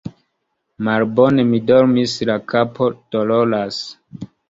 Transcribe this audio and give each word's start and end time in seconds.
Malbone 0.87 1.45
mi 1.51 1.61
dormis, 1.73 2.17
la 2.33 2.41
kapo 2.55 2.91
doloras. 3.17 3.83